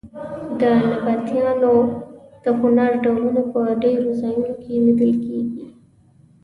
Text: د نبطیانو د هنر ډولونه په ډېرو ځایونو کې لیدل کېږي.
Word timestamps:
د 0.59 0.61
نبطیانو 0.89 1.75
د 2.43 2.45
هنر 2.59 2.91
ډولونه 3.03 3.41
په 3.51 3.59
ډېرو 3.83 4.09
ځایونو 4.21 4.53
کې 4.61 4.73
لیدل 4.85 5.13
کېږي. 5.25 5.65